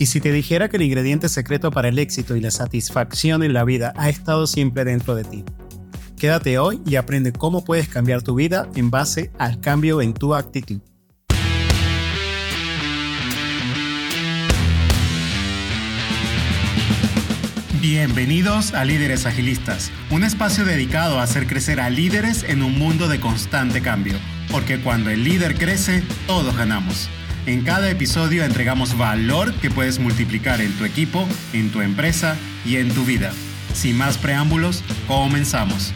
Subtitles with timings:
[0.00, 3.52] Y si te dijera que el ingrediente secreto para el éxito y la satisfacción en
[3.52, 5.44] la vida ha estado siempre dentro de ti.
[6.16, 10.34] Quédate hoy y aprende cómo puedes cambiar tu vida en base al cambio en tu
[10.34, 10.80] actitud.
[17.82, 23.06] Bienvenidos a Líderes Agilistas, un espacio dedicado a hacer crecer a líderes en un mundo
[23.06, 24.14] de constante cambio,
[24.50, 27.10] porque cuando el líder crece, todos ganamos.
[27.46, 32.36] En cada episodio entregamos valor que puedes multiplicar en tu equipo, en tu empresa
[32.66, 33.32] y en tu vida.
[33.72, 35.94] Sin más preámbulos, comenzamos.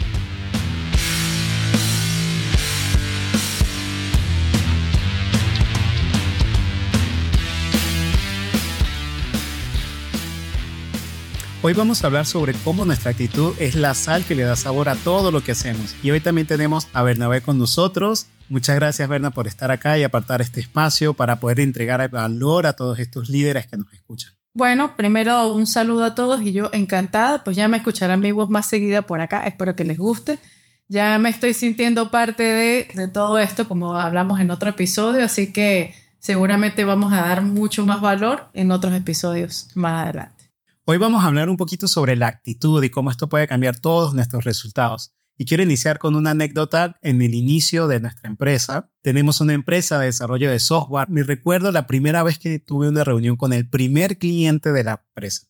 [11.60, 14.88] Hoy vamos a hablar sobre cómo nuestra actitud es la sal que le da sabor
[14.88, 15.94] a todo lo que hacemos.
[16.02, 18.26] Y hoy también tenemos a Bernabé con nosotros.
[18.48, 22.74] Muchas gracias, Berna, por estar acá y apartar este espacio para poder entregar valor a
[22.74, 24.32] todos estos líderes que nos escuchan.
[24.52, 28.50] Bueno, primero un saludo a todos y yo encantada, pues ya me escucharán mi voz
[28.50, 30.38] más seguida por acá, espero que les guste.
[30.86, 35.52] Ya me estoy sintiendo parte de, de todo esto, como hablamos en otro episodio, así
[35.52, 40.52] que seguramente vamos a dar mucho más valor en otros episodios más adelante.
[40.84, 44.14] Hoy vamos a hablar un poquito sobre la actitud y cómo esto puede cambiar todos
[44.14, 45.14] nuestros resultados.
[45.36, 48.90] Y quiero iniciar con una anécdota en el inicio de nuestra empresa.
[49.02, 51.08] Tenemos una empresa de desarrollo de software.
[51.08, 55.04] Me recuerdo la primera vez que tuve una reunión con el primer cliente de la
[55.06, 55.48] empresa.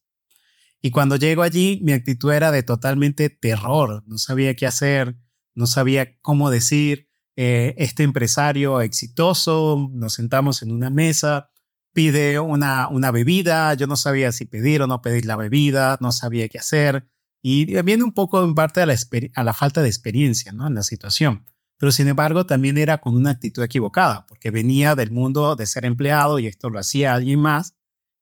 [0.81, 4.03] Y cuando llego allí, mi actitud era de totalmente terror.
[4.07, 5.17] No sabía qué hacer,
[5.55, 11.51] no sabía cómo decir, eh, este empresario exitoso, nos sentamos en una mesa
[11.95, 16.13] pide una, una bebida, yo no sabía si pedir o no pedir la bebida, no
[16.13, 17.09] sabía qué hacer,
[17.47, 18.97] y viene un poco en parte a la,
[19.35, 20.67] a la falta de experiencia ¿no?
[20.67, 21.45] en la situación.
[21.77, 25.85] Pero sin embargo también era con una actitud equivocada, porque venía del mundo de ser
[25.85, 27.77] empleado y esto lo hacía alguien más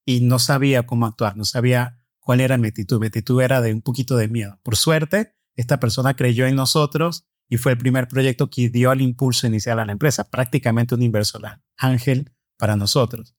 [0.05, 2.99] y no sabía cómo actuar, no sabía cuál era mi actitud.
[2.99, 4.59] Mi actitud era de un poquito de miedo.
[4.65, 9.03] Por suerte, esta persona creyó en nosotros y fue el primer proyecto que dio el
[9.03, 11.43] impulso inicial a la empresa, prácticamente un inversor
[11.77, 13.37] ángel para nosotros.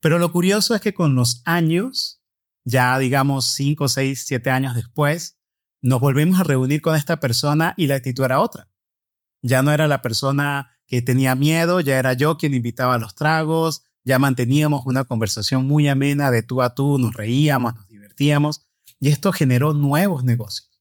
[0.00, 2.15] Pero lo curioso es que con los años,
[2.66, 5.38] ya digamos 5, 6, 7 años después,
[5.80, 8.68] nos volvemos a reunir con esta persona y la actitud era otra.
[9.40, 13.14] Ya no era la persona que tenía miedo, ya era yo quien invitaba a los
[13.14, 18.66] tragos, ya manteníamos una conversación muy amena de tú a tú, nos reíamos, nos divertíamos
[18.98, 20.80] y esto generó nuevos negocios.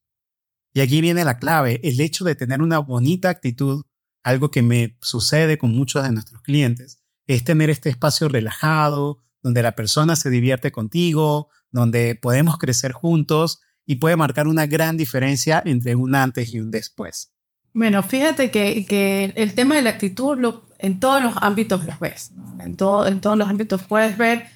[0.73, 3.85] Y aquí viene la clave, el hecho de tener una bonita actitud,
[4.23, 9.61] algo que me sucede con muchos de nuestros clientes, es tener este espacio relajado, donde
[9.61, 15.61] la persona se divierte contigo, donde podemos crecer juntos y puede marcar una gran diferencia
[15.65, 17.33] entre un antes y un después.
[17.73, 21.93] Bueno, fíjate que, que el tema de la actitud lo, en todos los ámbitos lo
[21.99, 22.31] ves.
[22.59, 24.47] En, todo, en todos los ámbitos puedes ver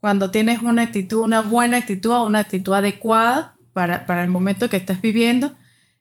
[0.00, 4.68] cuando tienes una actitud, una buena actitud o una actitud adecuada para, para el momento
[4.68, 5.54] que estás viviendo,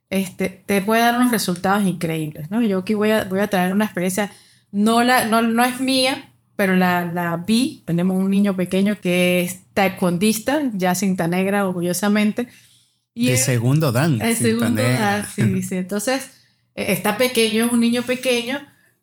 [0.09, 2.49] este, te puede dar unos resultados increíbles.
[2.49, 2.63] ¿no?
[2.63, 4.31] Yo aquí voy a, voy a traer una experiencia
[4.71, 7.83] no, la, no, no es mía, pero la, la vi.
[7.85, 12.47] Tenemos un niño pequeño que es taekwondista, ya cinta negra, orgullosamente.
[13.13, 14.21] Y de segundo dan.
[14.21, 15.75] El segundo dan, sí, sí.
[15.75, 16.31] Entonces,
[16.75, 18.59] e, está pequeño, es un niño pequeño,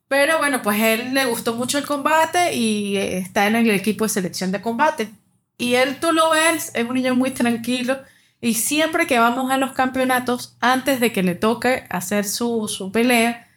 [0.09, 4.09] pero bueno, pues él le gustó mucho el combate y está en el equipo de
[4.09, 5.11] selección de combate.
[5.59, 7.99] Y él, tú lo ves, es un niño muy tranquilo.
[8.41, 12.91] Y siempre que vamos a los campeonatos, antes de que le toque hacer su, su
[12.91, 13.50] pelea,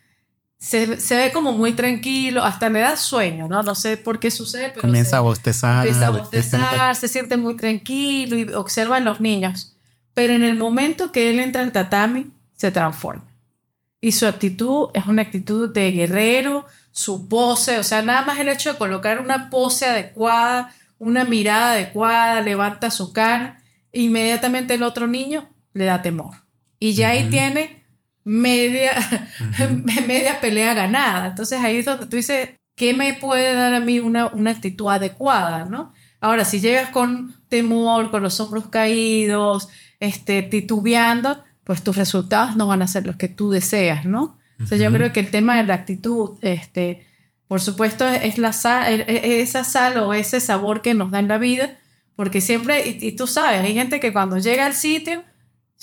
[0.64, 3.64] se, ve como muy tranquilo, hasta le da sueño, ¿no?
[3.64, 4.82] No sé por qué sucede, pero.
[4.82, 5.86] Comienza a bostezar.
[5.86, 9.76] Empieza a bostezar, se siente muy tranquilo y observa a los niños.
[10.14, 13.26] Pero en el momento que él entra al tatami, se transforma.
[14.00, 18.48] Y su actitud es una actitud de guerrero, su pose, o sea, nada más el
[18.48, 25.08] hecho de colocar una pose adecuada, una mirada adecuada, levanta su cara, inmediatamente el otro
[25.08, 26.36] niño le da temor.
[26.80, 27.83] Y ya ahí tiene
[28.24, 28.94] media,
[30.08, 31.28] media pelea ganada.
[31.28, 34.90] Entonces ahí es donde tú dices, ¿qué me puede dar a mí una, una actitud
[34.90, 35.66] adecuada?
[35.66, 35.94] ¿no?
[36.20, 42.68] Ahora, si llegas con temor, con los hombros caídos, este, titubeando, pues tus resultados no
[42.68, 44.38] van a ser los que tú deseas, ¿no?
[44.62, 47.06] O sea, yo creo que el tema de la actitud, este,
[47.48, 51.20] por supuesto, es la sal, e, e, esa sal o ese sabor que nos da
[51.20, 51.78] en la vida,
[52.16, 55.24] porque siempre, y, y tú sabes, hay gente que cuando llega al sitio,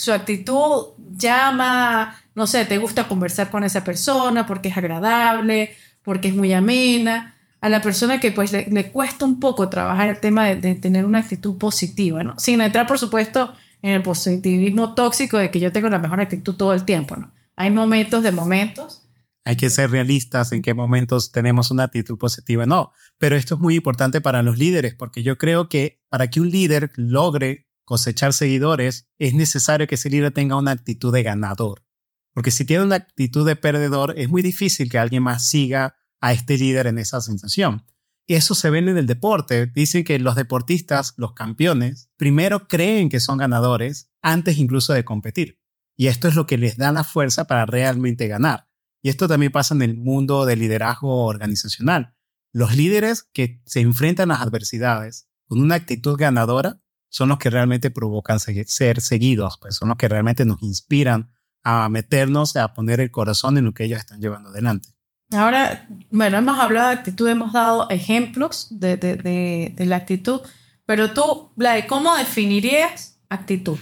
[0.00, 6.28] su actitud llama, no sé, te gusta conversar con esa persona porque es agradable, porque
[6.28, 7.36] es muy amena.
[7.60, 11.18] A la persona que pues le, cuesta un poco trabajar el tema de, tener una
[11.18, 12.38] actitud positiva, ¿no?
[12.38, 13.52] Sin entrar, por supuesto,
[13.82, 17.30] en el positivismo tóxico de que yo tengo la mejor actitud todo el tiempo, ¿no?
[17.56, 19.06] Hay momentos de momentos.
[19.44, 22.64] Hay que ser realistas en qué momentos tenemos una actitud positiva.
[22.64, 26.40] No, pero esto es muy importante para los líderes porque yo creo que para que
[26.40, 31.84] un líder logre cosechar seguidores, es necesario que ese líder tenga una actitud de ganador.
[32.32, 36.32] Porque si tiene una actitud de perdedor, es muy difícil que alguien más siga a
[36.32, 37.84] este líder en esa sensación.
[38.28, 39.66] Y eso se ve en el deporte.
[39.66, 45.58] Dicen que los deportistas, los campeones, primero creen que son ganadores antes incluso de competir.
[45.96, 48.68] Y esto es lo que les da la fuerza para realmente ganar.
[49.02, 52.14] Y esto también pasa en el mundo del liderazgo organizacional.
[52.52, 57.50] Los líderes que se enfrentan a las adversidades con una actitud ganadora son los que
[57.50, 61.30] realmente provocan ser seguidos, pues son los que realmente nos inspiran
[61.62, 64.88] a meternos, a poner el corazón en lo que ellos están llevando adelante.
[65.32, 70.40] Ahora, bueno, hemos hablado de actitud, hemos dado ejemplos de, de, de, de la actitud,
[70.86, 73.78] pero tú, Blade, ¿cómo definirías actitud?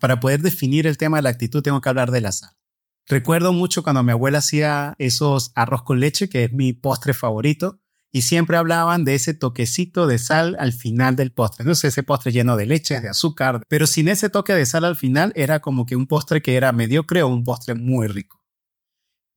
[0.00, 2.50] Para poder definir el tema de la actitud tengo que hablar de la sal.
[3.06, 7.80] Recuerdo mucho cuando mi abuela hacía esos arroz con leche, que es mi postre favorito,
[8.12, 11.64] y siempre hablaban de ese toquecito de sal al final del postre.
[11.64, 14.84] No sé, ese postre lleno de leche, de azúcar, pero sin ese toque de sal
[14.84, 18.38] al final era como que un postre que era mediocre o un postre muy rico.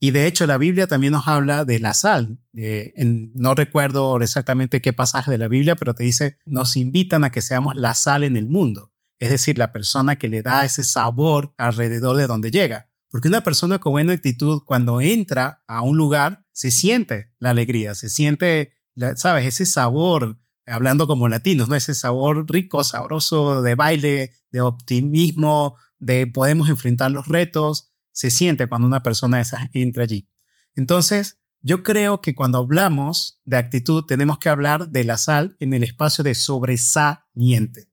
[0.03, 2.39] Y de hecho la Biblia también nos habla de la sal.
[2.53, 7.41] no recuerdo exactamente qué pasaje de la Biblia, pero te dice, nos invitan a que
[7.41, 8.91] seamos la sal en el mundo.
[9.19, 12.90] Es decir, la persona que le da ese sabor alrededor de donde llega.
[13.11, 17.93] Porque una persona con buena actitud, cuando entra a un lugar, se siente la alegría,
[17.93, 18.73] se siente,
[19.17, 19.45] ¿sabes?
[19.45, 21.75] Ese sabor, hablando como latinos, ¿no?
[21.75, 28.67] Ese sabor rico, sabroso de baile, de optimismo, de podemos enfrentar los retos, se siente
[28.67, 30.29] cuando una persona esa entra allí.
[30.73, 35.73] Entonces, yo creo que cuando hablamos de actitud, tenemos que hablar de la sal en
[35.73, 37.90] el espacio de sobresaliente.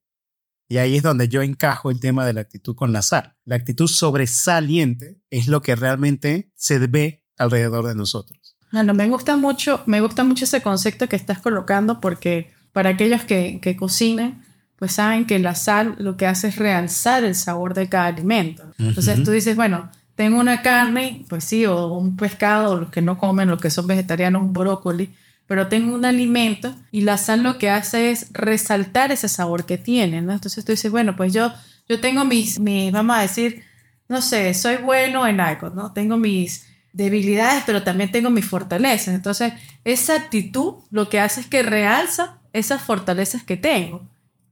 [0.69, 3.35] Y ahí es donde yo encajo el tema de la actitud con la sal.
[3.45, 8.57] La actitud sobresaliente es lo que realmente se ve alrededor de nosotros.
[8.71, 13.25] Bueno, me gusta mucho, me gusta mucho ese concepto que estás colocando porque para aquellos
[13.25, 14.45] que, que cocinan,
[14.77, 18.71] pues saben que la sal lo que hace es realzar el sabor de cada alimento.
[18.79, 23.03] Entonces tú dices, bueno, tengo una carne, pues sí, o un pescado, o los que
[23.03, 25.15] no comen, los que son vegetarianos, un brócoli,
[25.49, 29.79] pero tengo un alimento y la sal lo que hace es resaltar ese sabor que
[29.79, 30.33] tiene, ¿no?
[30.33, 31.53] Entonces tú dices, bueno, pues yo,
[31.89, 33.65] yo tengo mis, mis, vamos a decir,
[34.09, 35.93] no sé, soy bueno en algo, ¿no?
[35.93, 39.15] Tengo mis debilidades, pero también tengo mis fortalezas.
[39.15, 39.55] Entonces,
[39.85, 44.07] esa actitud lo que hace es que realza esas fortalezas que tengo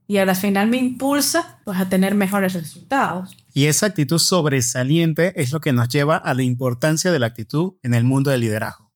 [0.07, 3.37] y a la final me impulsa pues, a tener mejores resultados.
[3.53, 7.73] Y esa actitud sobresaliente es lo que nos lleva a la importancia de la actitud
[7.83, 8.86] en el mundo del liderazgo.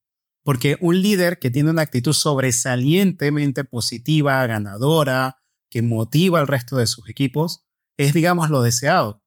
[0.44, 5.38] Porque un líder que tiene una actitud sobresalientemente positiva, ganadora,
[5.70, 7.66] que motiva al resto de sus equipos,
[7.98, 9.24] es, digamos, lo deseado.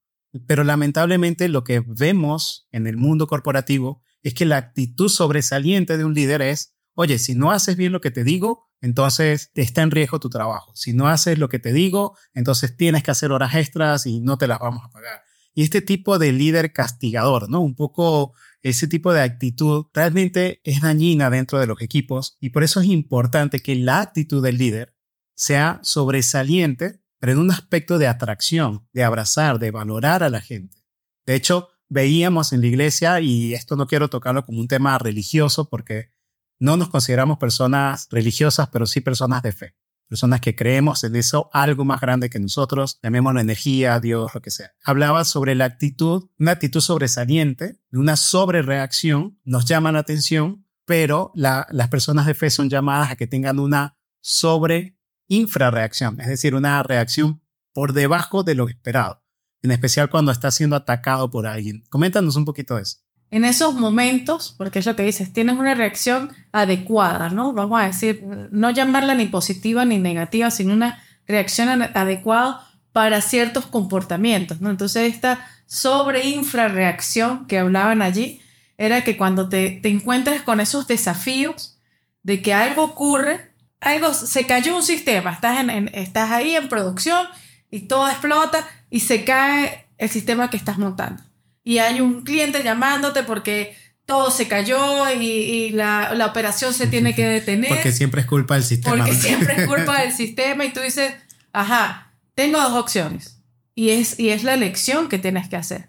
[0.47, 6.05] Pero lamentablemente lo que vemos en el mundo corporativo es que la actitud sobresaliente de
[6.05, 9.91] un líder es, oye, si no haces bien lo que te digo, entonces está en
[9.91, 10.73] riesgo tu trabajo.
[10.75, 14.37] Si no haces lo que te digo, entonces tienes que hacer horas extras y no
[14.37, 15.23] te las vamos a pagar.
[15.55, 17.61] Y este tipo de líder castigador, ¿no?
[17.61, 18.35] Un poco
[18.65, 22.87] ese tipo de actitud realmente es dañina dentro de los equipos y por eso es
[22.87, 24.97] importante que la actitud del líder
[25.37, 30.79] sea sobresaliente, pero en un aspecto de atracción, de abrazar, de valorar a la gente.
[31.27, 35.69] De hecho, veíamos en la iglesia, y esto no quiero tocarlo como un tema religioso
[35.69, 36.11] porque
[36.59, 39.75] no nos consideramos personas religiosas, pero sí personas de fe
[40.09, 44.51] personas que creemos en eso, algo más grande que nosotros, llamémoslo energía, Dios, lo que
[44.51, 44.73] sea.
[44.85, 51.89] Hablaba sobre la actitud, una actitud sobresaliente, una sobrereacción, nos llama la atención, pero las
[51.89, 57.43] personas de fe son llamadas a que tengan una sobre infrarreacción, es decir, una reacción
[57.73, 59.25] por debajo de lo esperado,
[59.63, 61.85] en especial cuando está siendo atacado por alguien.
[61.89, 63.04] Coméntanos un poquito de eso
[63.35, 67.53] en esos momentos, porque es lo que dices, tienes una reacción adecuada, ¿no?
[67.53, 68.23] Vamos a decir,
[68.53, 74.71] no llamarla ni positiva ni negativa, sino una reacción adecuada para ciertos comportamientos, ¿no?
[74.71, 78.41] Entonces esta sobre infrarreacción que hablaban allí
[78.79, 81.81] era que cuando te, te encuentres con esos desafíos
[82.23, 83.51] de que algo ocurre,
[83.81, 87.27] algo, se cayó un sistema, estás, en, estás ahí en producción
[87.69, 91.34] y todo explota y se cae el sistema que estás montando
[91.65, 97.15] y hay un cliente llamándote porque todo se cayó y, la, la, operación se tiene
[97.15, 97.71] que detener.
[97.71, 98.97] Porque siempre es culpa del sistema.
[98.97, 101.15] Porque siempre es culpa del sistema y tú dices,
[101.53, 103.39] ajá, tengo dos opciones
[103.75, 105.89] y es, y es la elección que tienes que hacer.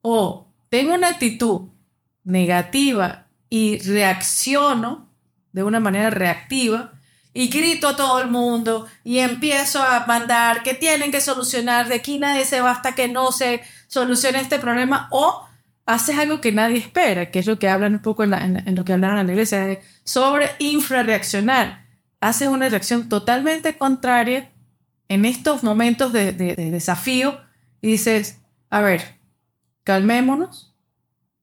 [0.00, 1.68] O tengo una actitud
[2.24, 5.10] negativa y reacciono
[5.52, 6.92] de una manera reactiva
[7.32, 11.96] y grito a todo el mundo y empiezo a mandar que tienen que solucionar, de
[11.96, 15.46] aquí nadie se va hasta que no se solucione este problema o
[15.84, 18.30] haces algo que nadie espera, que es lo que hablan un poco en,
[18.74, 21.86] lo que hablan en la iglesia, de sobre infrarreaccionar.
[22.20, 24.50] Haces una reacción totalmente contraria
[25.08, 27.40] en estos momentos de, de desafío
[27.82, 29.20] y dices, a ver,
[29.84, 30.74] calmémonos,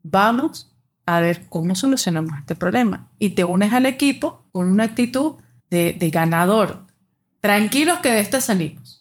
[0.04, 0.74] vamos
[1.06, 3.10] a ver cómo solucionamos este problema.
[3.20, 5.36] Y te unes al equipo con una actitud
[5.70, 6.86] de, ganador.
[7.40, 8.97] Tranquilos que de esta salimos.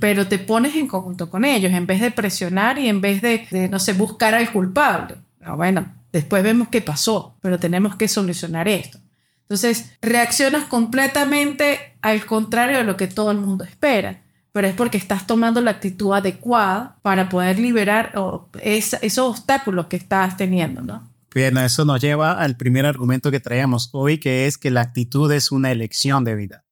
[0.00, 3.68] Pero te pones en conjunto con ellos en vez de presionar y en vez de,
[3.70, 5.16] no sé, buscar al culpable.
[5.56, 8.98] bueno, después vemos qué pasó, pero tenemos que solucionar esto.
[9.42, 14.22] Entonces, reaccionas completamente al contrario de lo que todo el mundo espera
[14.58, 18.12] pero es porque estás tomando la actitud adecuada para poder liberar
[18.60, 21.08] esos obstáculos que estás teniendo, ¿no?
[21.32, 25.30] Bien, eso nos lleva al primer argumento que traíamos hoy, que es que la actitud
[25.30, 26.64] es una elección de vida.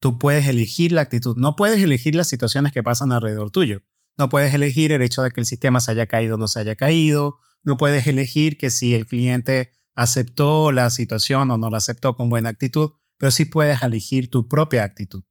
[0.00, 3.82] Tú puedes elegir la actitud, no puedes elegir las situaciones que pasan alrededor tuyo.
[4.16, 6.60] No puedes elegir el hecho de que el sistema se haya caído o no se
[6.60, 7.38] haya caído.
[7.62, 12.28] No puedes elegir que si el cliente aceptó la situación o no la aceptó con
[12.28, 15.24] buena actitud, pero sí puedes elegir tu propia actitud.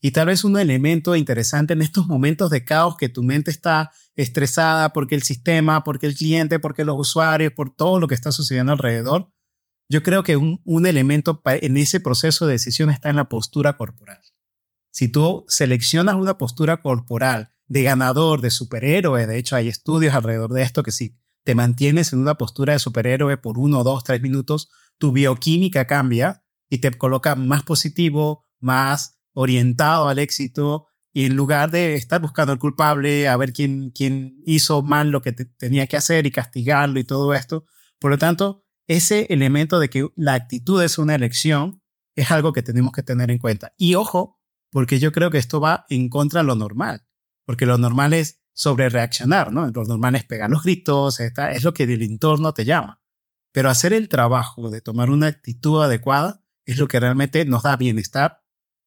[0.00, 3.90] Y tal vez un elemento interesante en estos momentos de caos que tu mente está
[4.14, 8.30] estresada porque el sistema, porque el cliente, porque los usuarios, por todo lo que está
[8.30, 9.32] sucediendo alrededor,
[9.88, 14.20] yo creo que un, elemento en ese proceso de decisión está en la postura corporal.
[14.90, 20.52] Si tú seleccionas una postura corporal de ganador, de superhéroe, de hecho hay estudios alrededor
[20.52, 24.22] de esto que si te mantienes en una postura de superhéroe por uno, dos, tres
[24.22, 31.36] minutos, tu bioquímica cambia y te coloca más positivo, más orientado al éxito y en
[31.36, 35.86] lugar de estar buscando al culpable, a ver quién, quién hizo mal lo que tenía
[35.86, 37.66] que hacer y castigarlo y todo esto.
[38.00, 41.82] Por lo tanto, ese elemento de que la actitud es una elección
[42.16, 43.74] es algo que tenemos que tener en cuenta.
[43.76, 47.06] Y ojo, porque yo creo que esto va en contra de lo normal,
[47.44, 49.66] porque lo normal es sobre reaccionar, ¿no?
[49.68, 53.00] Lo normal es pegar los gritos, es lo que el entorno te llama.
[53.52, 57.76] Pero hacer el trabajo de tomar una actitud adecuada es lo que realmente nos da
[57.76, 58.44] bienestar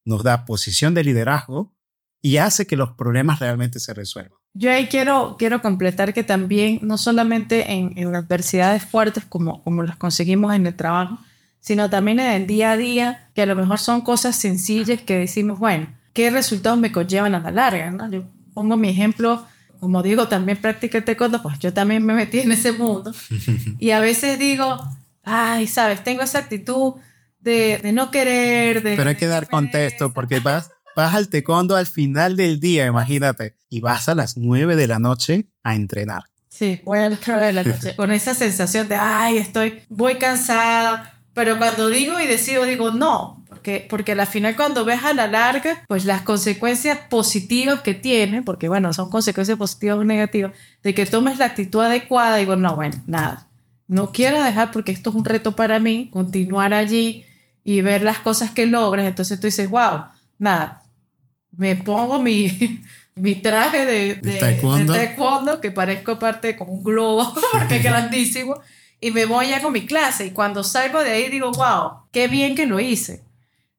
[0.07, 1.75] nos da posición de liderazgo
[2.21, 4.37] y hace que los problemas realmente se resuelvan.
[4.53, 9.83] Yo ahí quiero, quiero completar que también, no solamente en, en adversidades fuertes como, como
[9.83, 11.19] las conseguimos en el trabajo,
[11.59, 15.19] sino también en el día a día, que a lo mejor son cosas sencillas que
[15.19, 17.91] decimos, bueno, ¿qué resultados me conllevan a la larga?
[17.91, 18.09] ¿no?
[18.09, 19.45] Yo pongo mi ejemplo,
[19.79, 23.13] como digo, también practiqué taekwondo, pues yo también me metí en ese mundo.
[23.79, 24.79] y a veces digo,
[25.23, 26.95] ay, sabes, tengo esa actitud
[27.39, 28.81] de, no querer.
[28.81, 32.87] De, Pero hay que dar contexto porque vas, vas al taekwondo al final del día,
[32.87, 36.23] imagínate, y vas a las 9 de la noche a entrenar.
[36.49, 40.15] Sí, voy a las 9 de la noche con esa sensación de, ay, estoy, voy
[40.15, 41.13] cansada.
[41.35, 45.27] Pero cuando digo y decido, digo no, porque, porque al final cuando ves a la
[45.27, 50.95] larga, pues las consecuencias positivas que tiene, porque bueno, son consecuencias positivas o negativas, de
[50.95, 53.47] que tomes la actitud adecuada, digo, no, bueno, nada,
[53.87, 57.23] no quiero dejar porque esto es un reto para mí, continuar allí,
[57.63, 59.05] y ver las cosas que logras.
[59.05, 60.05] Entonces tú dices, wow,
[60.39, 60.86] nada,
[61.57, 62.81] me pongo mi,
[63.15, 65.59] mi traje de, de, taekwondo?
[65.59, 68.59] que parezco parte como un globo, porque es grandísimo,
[69.01, 70.27] y me voy ya con mi clase.
[70.27, 73.27] Y cuando salgo de ahí digo, wow, qué bien que lo hice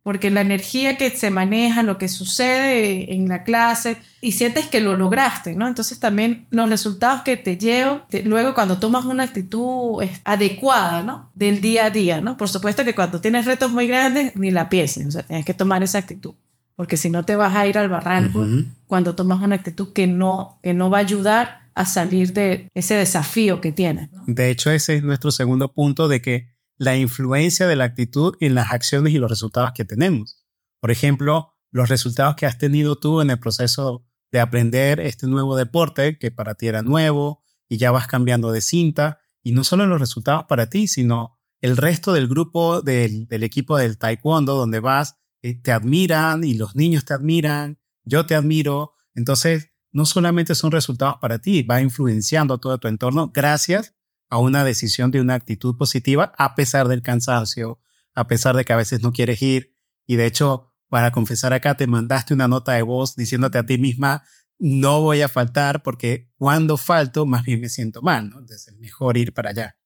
[0.09, 4.81] porque la energía que se maneja, lo que sucede en la clase, y sientes que
[4.81, 5.69] lo lograste, ¿no?
[5.69, 11.31] Entonces también los resultados que te llevo, luego cuando tomas una actitud adecuada, ¿no?
[11.35, 12.39] Del día a día, ¿no?
[12.39, 15.53] Por supuesto que cuando tienes retos muy grandes, ni la pienses, o sea, tienes que
[15.53, 16.33] tomar esa actitud,
[16.79, 18.47] porque si no te vas a ir al barranco
[18.87, 22.95] cuando tomas una actitud que no, que no va a ayudar a salir de ese
[22.95, 24.11] desafío que tienes.
[24.29, 28.55] De hecho, ese es nuestro segundo punto de que la influencia de la actitud en
[28.55, 30.47] las acciones y los resultados que tenemos.
[30.79, 35.57] Por ejemplo, los resultados que has tenido tú en el proceso de aprender este nuevo
[35.57, 39.85] deporte que para ti era nuevo y ya vas cambiando de cinta y no solo
[39.87, 45.17] los resultados para ti, sino el resto del grupo del, equipo del taekwondo donde vas,
[45.43, 48.95] eh, te admiran y los niños te admiran, yo te admiro.
[49.15, 53.95] Entonces, no solamente son resultados para ti, va influenciando todo tu entorno gracias
[54.31, 57.81] a una decisión de una actitud positiva a pesar del cansancio,
[58.15, 59.75] a pesar de que a veces no quieres ir.
[60.07, 63.79] Y de hecho, para confesar acá, te mandaste una nota de voz diciéndote a ti
[63.79, 64.25] misma,
[64.59, 68.41] no voy a faltar porque cuando falto, más bien me siento mal, ¿no?
[68.41, 69.77] Entonces es mejor ir para allá.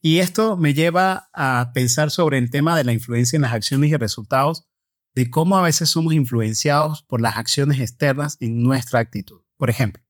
[0.00, 3.90] Y esto me lleva a pensar sobre el tema de la influencia en las acciones
[3.90, 4.68] y resultados,
[5.18, 9.40] de cómo a veces somos influenciados por las acciones externas en nuestra actitud.
[9.56, 10.00] Por ejemplo,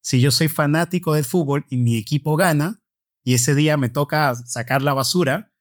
[0.00, 2.82] si yo soy fanático del fútbol y mi equipo gana,
[3.22, 5.52] y ese día me toca sacar la basura,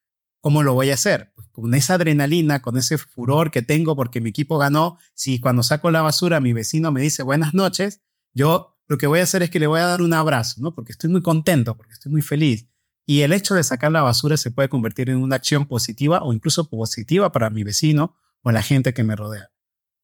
[0.41, 1.33] ¿cómo lo voy a hacer?
[1.35, 5.61] Pues con esa adrenalina, con ese furor que tengo porque mi equipo ganó, si cuando
[5.61, 8.01] saco la basura mi vecino me dice buenas noches,
[8.33, 10.73] yo lo que voy a hacer es que le voy a dar un abrazo, ¿no?
[10.73, 12.67] Porque estoy muy contento, porque estoy muy feliz.
[13.05, 16.33] Y el hecho de sacar la basura se puede convertir en una acción positiva o
[16.33, 19.51] incluso positiva para mi vecino o la gente que me rodea.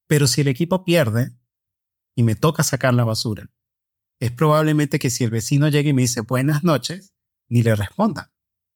[0.08, 1.36] Pero si el equipo pierde
[2.15, 3.50] y me toca sacar la basura,
[4.19, 7.13] es probablemente que si el vecino llega y me dice buenas noches,
[7.48, 8.34] ni le responda,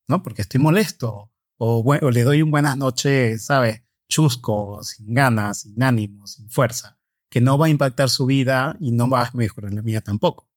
[0.08, 0.22] ¿no?
[0.22, 3.82] Porque estoy molesto o, o le doy un buenas noches, ¿sabes?
[4.08, 6.98] Chusco, sin ganas, sin ánimo, sin fuerza,
[7.30, 10.48] que no va a impactar su vida y no va a mejorar la mía tampoco.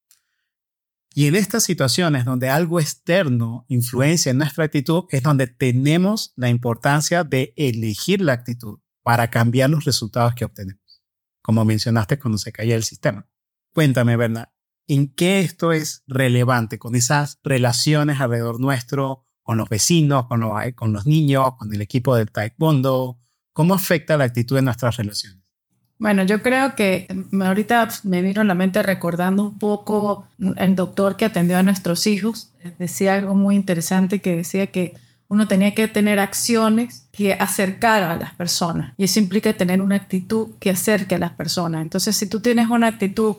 [1.13, 6.49] Y en estas situaciones donde algo externo influencia en nuestra actitud es donde tenemos la
[6.49, 11.01] importancia de elegir la actitud para cambiar los resultados que obtenemos,
[11.41, 13.25] como mencionaste cuando se caía el sistema.
[13.73, 14.49] Cuéntame, Bernard,
[14.85, 20.51] ¿en qué esto es relevante con esas relaciones alrededor nuestro, con los vecinos, con los,
[20.75, 23.17] con los niños, con el equipo del taekwondo?
[23.53, 25.41] ¿Cómo afecta la actitud de nuestras relaciones?
[25.97, 27.07] Bueno, yo creo que
[27.39, 32.07] ahorita me vino a la mente recordando un poco el doctor que atendió a nuestros
[32.07, 32.51] hijos.
[32.77, 34.95] Decía algo muy interesante que decía que
[35.29, 38.93] uno tenía que tener acciones que acercaran a las personas.
[38.97, 41.81] Y eso implica tener una actitud que acerque a las personas.
[41.81, 43.35] Entonces, si tú tienes una actitud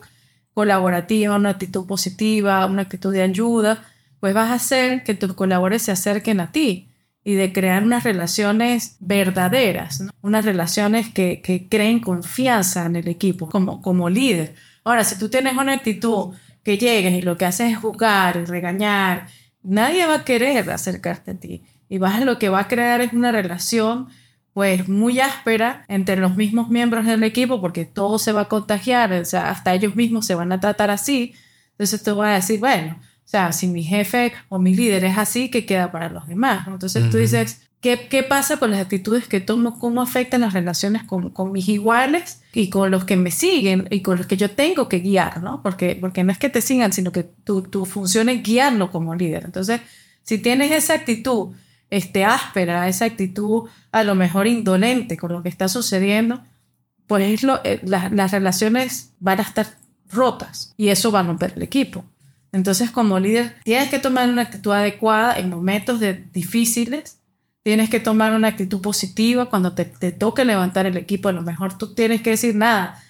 [0.52, 3.84] colaborativa, una actitud positiva, una actitud de ayuda,
[4.20, 6.88] pues vas a hacer que tus colaboradores se acerquen a ti
[7.24, 13.80] y de crear unas relaciones verdaderas, unas relaciones que, creen confianza en el equipo como,
[13.80, 14.54] como líder.
[14.84, 18.44] Ahora, si tú tienes una actitud que llegues y lo que haces es jugar y
[18.44, 19.28] regañar,
[19.62, 21.62] nadie va a querer acercarte a ti.
[21.88, 24.08] Y vas a lo que va a crear es una relación
[24.52, 29.12] pues muy áspera entre los mismos miembros del equipo porque todo se va a contagiar,
[29.12, 31.32] o sea, hasta ellos mismos se van a tratar así.
[31.72, 35.16] Entonces tú vas a decir, bueno, o sea, si mi jefe o mi líder es
[35.16, 36.66] así, ¿qué queda para los demás?
[36.66, 39.78] Entonces tú dices, ¿qué, ¿qué, pasa con las actitudes que tomo?
[39.78, 44.00] ¿Cómo afectan las relaciones con, con, mis iguales y con los que me siguen y
[44.00, 45.42] con los que yo tengo que guiar?
[45.42, 45.62] ¿no?
[45.62, 49.14] Porque, porque no es que te sigan, sino que tu, tu función es guiarlo como
[49.14, 49.44] líder.
[49.44, 49.82] Entonces,
[50.24, 51.54] si tienes esa actitud
[51.90, 56.42] este, áspera, esa actitud a lo mejor indolente con lo que está sucediendo,
[57.06, 59.66] pues lo, eh, las relaciones van a estar
[60.10, 62.04] rotas y eso va a romper el equipo.
[62.52, 67.20] Entonces, como líder, tienes que tomar una actitud adecuada en momentos de difíciles.
[67.62, 71.28] Tienes que tomar una actitud positiva cuando te, te toque levantar el equipo.
[71.28, 73.02] A lo mejor tú tienes que decir, nada,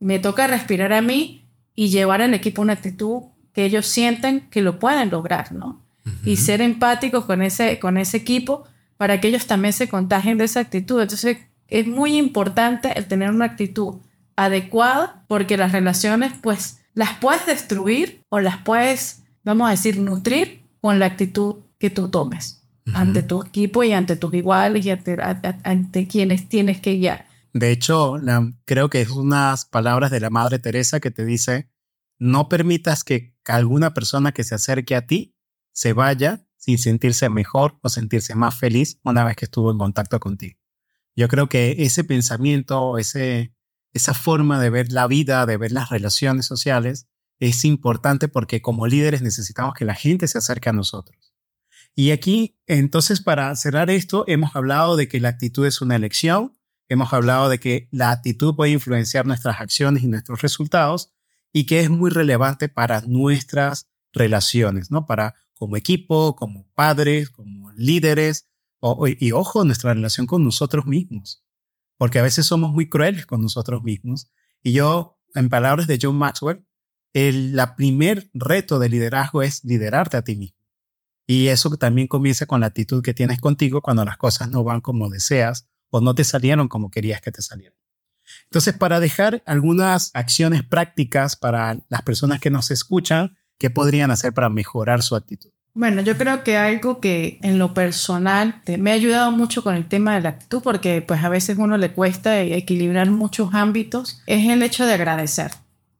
[0.00, 4.62] me toca respirar a mí y llevar al equipo una actitud que ellos sienten que
[4.62, 5.81] lo pueden lograr, ¿no?
[6.24, 8.64] Y ser empáticos con ese, con ese equipo
[8.96, 11.00] para que ellos también se contagien de esa actitud.
[11.00, 11.38] Entonces,
[11.68, 13.96] es muy importante el tener una actitud
[14.36, 20.62] adecuada porque las relaciones, pues, las puedes destruir o las puedes, vamos a decir, nutrir
[20.80, 22.62] con la actitud que tú tomes
[22.94, 27.26] ante tu equipo y ante tus iguales y ante, quienes tienes que guiar.
[27.52, 28.16] De hecho,
[28.64, 31.68] creo que es unas palabras de la Madre Teresa que te dice,
[32.18, 35.31] no permitas que alguna persona que se acerque a ti
[35.72, 40.20] se vaya sin sentirse mejor o sentirse más feliz una vez que estuvo en contacto
[40.20, 40.58] contigo.
[41.16, 43.54] Yo creo que ese pensamiento, ese,
[43.92, 47.08] esa forma de ver la vida, de ver las relaciones sociales,
[47.40, 51.34] es importante porque como líderes necesitamos que la gente se acerque a nosotros.
[51.94, 56.56] Y aquí, entonces, para cerrar esto, hemos hablado de que la actitud es una elección,
[56.88, 61.12] hemos hablado de que la actitud puede influenciar nuestras acciones y nuestros resultados
[61.52, 65.04] y que es muy relevante para nuestras relaciones, ¿no?
[65.06, 68.48] Para como equipo, como padres, como líderes,
[69.20, 71.42] y ojo, nuestra relación con nosotros mismos
[72.02, 74.26] porque a veces somos muy crueles con nosotros mismos.
[74.60, 76.66] Y yo, en palabras de John Maxwell,
[77.12, 80.58] el la primer reto de liderazgo es liderarte a ti mismo.
[81.28, 84.80] Y eso también comienza con la actitud que tienes contigo cuando las cosas no van
[84.80, 87.78] como deseas o no te salieron como querías que te salieran.
[88.46, 94.32] Entonces, para dejar algunas acciones prácticas para las personas que nos escuchan, ¿qué podrían hacer
[94.32, 95.50] para mejorar su actitud?
[95.72, 99.86] Bueno, yo creo que algo que en lo personal me ha ayudado mucho con el
[99.86, 104.50] tema de la actitud, porque pues a veces uno le cuesta equilibrar muchos ámbitos, es
[104.50, 105.52] el hecho de agradecer,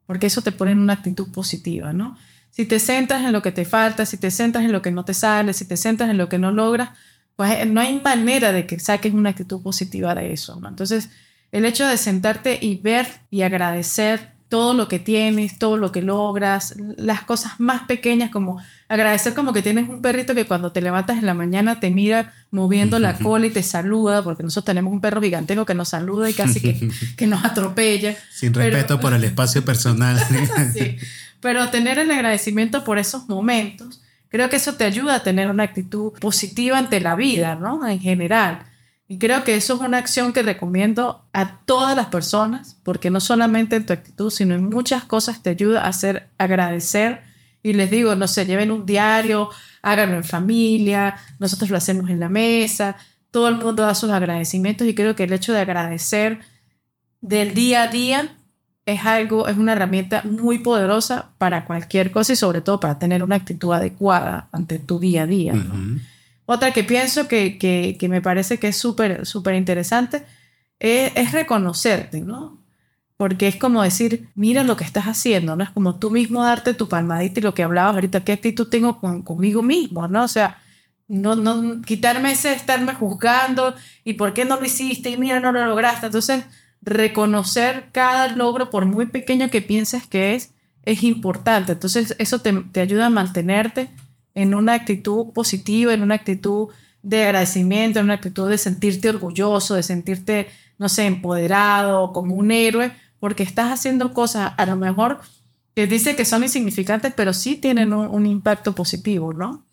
[0.07, 2.19] porque eso te pone en una actitud positiva, ¿no?
[2.51, 5.05] Si te centras en lo que te falta, si te centras en lo que no
[5.05, 6.91] te sale, si te centras en lo que no logras,
[7.37, 10.69] pues eh, no hay manera de que saques una actitud positiva de eso, ¿no?
[10.69, 11.11] Entonces,
[11.53, 16.03] el hecho de sentarte y ver y agradecer todo lo que tienes, todo lo que
[16.03, 20.83] logras, las cosas más pequeñas como agradecer como que tienes un perrito que cuando te
[20.83, 24.93] levantas en la mañana te mira moviendo la cola y te saluda, porque nosotros tenemos
[24.93, 28.15] un perro gigantesco que nos saluda y casi que, que nos atropella.
[28.31, 30.23] Sin respeto por el espacio personal.
[30.75, 30.99] sí,
[31.41, 35.63] pero tener el agradecimiento por esos momentos, creo que eso te ayuda a tener una
[35.63, 37.89] actitud positiva ante la vida, ¿no?
[37.89, 38.67] En general.
[39.13, 43.21] Y creo que eso es una acción que recomiendo a todas las personas, porque no
[43.21, 47.21] solamente en tu actitud, sino en muchas cosas te ayuda a hacer agradecer.
[47.63, 49.51] Y les digo, no sé, lleven un diario,
[49.83, 52.97] háganlo en familia, nosotros lo hacemos en la mesa,
[53.31, 56.39] todo el mundo da sus agradecimientos y creo que el hecho de agradecer
[57.21, 58.35] del día a día
[58.87, 63.23] es algo, es una herramienta muy poderosa para cualquier cosa y sobre todo para tener
[63.23, 65.53] una actitud adecuada ante tu día a día.
[66.53, 70.23] Otra que pienso que, que, me parece que es súper, súper interesante
[70.79, 72.63] es, es, reconocerte, ¿no?
[73.17, 75.65] Porque es como decir, mira lo que estás haciendo, ¿no?
[75.65, 79.01] Es como tú mismo darte tu palmadita y lo que hablabas ahorita, qué actitud tengo
[79.01, 80.25] con, conmigo mismo, ¿no?
[80.25, 80.59] O sea,
[81.09, 85.53] no, no quitarme ese estarme juzgando y por qué no lo hiciste y mira, no
[85.53, 86.05] lo lograste.
[86.05, 86.45] Entonces,
[86.83, 91.73] reconocer cada logro, por muy pequeño que pienses que es, es importante.
[91.73, 93.89] Entonces, eso te, te ayuda a mantenerte
[94.35, 96.69] en una actitud positiva, en una actitud
[97.03, 102.51] de agradecimiento, en una actitud de sentirte orgulloso, de sentirte, no sé, empoderado, como un
[102.51, 105.21] héroe, porque estás haciendo cosas a lo mejor
[105.75, 109.67] que dice que son insignificantes, pero sí tienen un, impacto positivo, ¿no?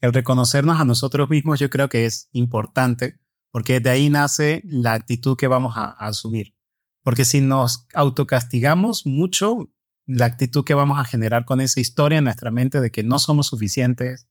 [0.00, 3.18] El reconocernos a nosotros mismos yo creo que es importante
[3.50, 6.54] porque de ahí nace la actitud que vamos a, a asumir.
[7.02, 9.70] Porque si nos autocastigamos mucho,
[10.06, 13.18] la actitud que vamos a generar con esa historia en nuestra mente de que no
[13.18, 14.28] somos suficientes,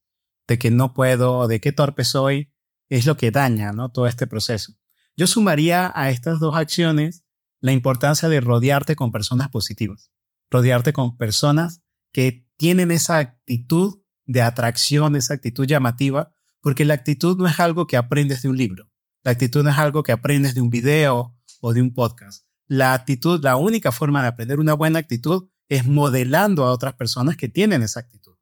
[0.48, 2.52] de que no puedo, de qué torpe soy,
[2.90, 3.90] es lo que daña ¿no?
[3.90, 4.74] todo este proceso.
[5.16, 7.24] Yo sumaría a estas dos acciones
[7.60, 10.12] la importancia de rodearte con personas positivas,
[10.52, 11.82] rodearte con personas
[12.12, 17.88] que tienen esa actitud de atracción, esa actitud llamativa, porque la actitud no es algo
[17.88, 18.90] que aprendes de un libro.
[19.24, 22.46] La actitud no es algo que aprendes de un video o de un podcast.
[22.68, 27.38] La actitud, la única forma de aprender una buena actitud es modelando a otras personas
[27.38, 28.36] que tienen esa actitud.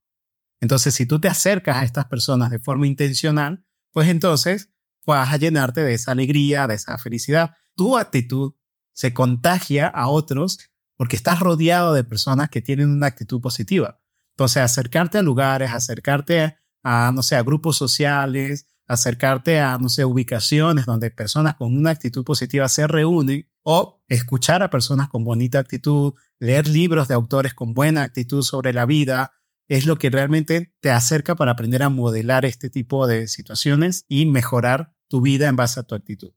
[0.59, 4.69] Entonces, si tú te acercas a estas personas de forma intencional, pues entonces
[5.05, 7.55] vas a llenarte de esa alegría, de esa felicidad.
[7.75, 8.53] Tu actitud
[8.93, 10.59] se contagia a otros
[10.97, 13.99] porque estás rodeado de personas que tienen una actitud positiva.
[14.35, 20.05] Entonces, acercarte a lugares, acercarte a, no sé, a grupos sociales, acercarte a, no sé,
[20.05, 25.59] ubicaciones donde personas con una actitud positiva se reúnen o escuchar a personas con bonita
[25.59, 29.31] actitud, leer libros de autores con buena actitud sobre la vida,
[29.69, 34.25] es lo que realmente te acerca para aprender a modelar este tipo de situaciones y
[34.25, 36.33] mejorar tu vida en base a tu actitud.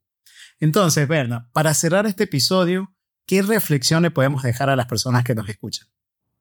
[0.59, 5.35] Entonces, Berna, para cerrar este episodio, ¿qué reflexión le podemos dejar a las personas que
[5.35, 5.87] nos escuchan?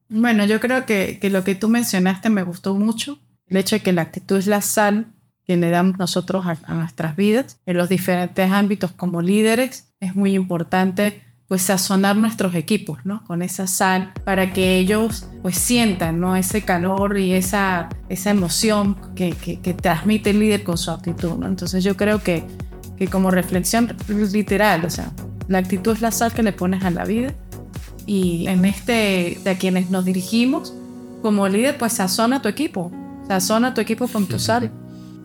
[0.09, 3.83] Bueno, yo creo que, que lo que tú mencionaste me gustó mucho, el hecho de
[3.83, 7.89] que la actitud es la sal que le damos nosotros a, nuestras vidas en los
[7.89, 9.93] diferentes ámbitos como líderes.
[10.01, 13.23] Es muy importante pues sazonar nuestros equipos, ¿no?
[13.25, 16.37] Con esa sal para que ellos pues sientan, ¿no?
[16.37, 21.35] Ese calor y esa, esa emoción que, que, que transmite el líder con su actitud,
[21.37, 21.47] ¿no?
[21.47, 22.45] Entonces yo creo que,
[22.97, 25.13] que como reflexión literal, o sea,
[25.49, 27.35] la actitud es la sal que le pones a la vida
[28.07, 30.75] y en este, de a quienes nos dirigimos,
[31.23, 32.91] como líder, pues sazona tu equipo,
[33.29, 34.71] sazona tu equipo con tu sal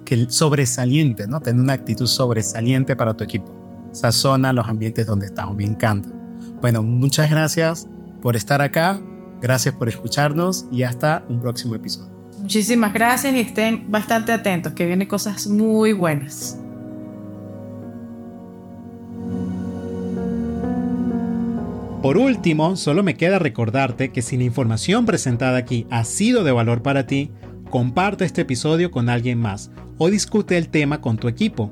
[0.10, 1.40] que sobresaliente, ¿no?
[1.40, 3.59] Tener una actitud sobresaliente para tu equipo.
[3.92, 5.56] Sazona los ambientes donde estamos.
[5.56, 6.10] Me encanta.
[6.62, 7.88] Bueno, muchas gracias
[8.22, 9.02] por estar acá.
[9.42, 12.12] Gracias por escucharnos y hasta un próximo episodio.
[12.42, 16.58] Muchísimas gracias y estén bastante atentos, que vienen cosas muy buenas.
[22.02, 26.54] Por último, solo me queda recordarte que si la información presentada aquí ha sido de
[26.54, 27.30] valor para ti,
[27.70, 31.72] comparte este episodio con alguien más o discute el tema con tu equipo.